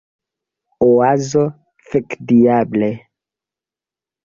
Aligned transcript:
Oazo: 0.87 1.43
"Fekdiable!" 1.91 2.91